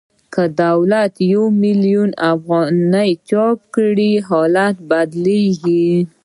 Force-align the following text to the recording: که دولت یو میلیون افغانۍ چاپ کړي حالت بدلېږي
که 0.33 0.43
دولت 0.63 1.13
یو 1.33 1.43
میلیون 1.63 2.09
افغانۍ 2.31 3.09
چاپ 3.29 3.57
کړي 3.75 4.11
حالت 4.29 4.75
بدلېږي 4.89 5.87